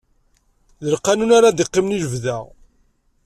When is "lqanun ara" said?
0.95-1.49